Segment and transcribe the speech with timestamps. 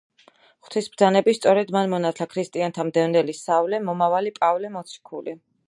[0.67, 5.39] ღვთის ბრძანებით, სწორედ მან მონათლა ქრისტიანთა მდევნელი სავლე, მომავალი პავლე მოციქული.